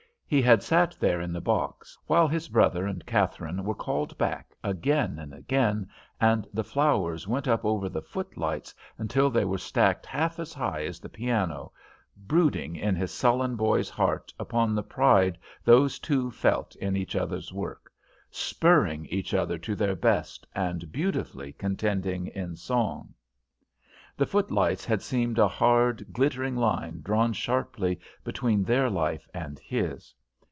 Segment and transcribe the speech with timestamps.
[0.31, 4.55] He had sat there in the box while his brother and Katherine were called back
[4.63, 5.89] again and again,
[6.21, 10.85] and the flowers went up over the footlights until they were stacked half as high
[10.85, 11.73] as the piano
[12.15, 17.51] brooding in his sullen boy's heart upon the pride those two felt in each other's
[17.51, 17.91] work
[18.29, 23.13] spurring each other to their best and beautifully contending in song.
[24.15, 30.13] The footlights had seemed a hard, glittering line drawn sharply between their life and his.